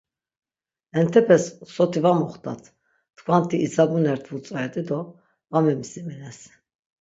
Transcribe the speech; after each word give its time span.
Entepes 1.01 1.43
soti 1.73 2.03
va 2.05 2.13
moxtat, 2.21 2.63
tkvanti 3.17 3.59
idzabunert 3.67 4.25
vutzveret̆i 4.33 4.83
do 4.89 4.99
va 5.51 5.59
memisimines. 5.65 6.39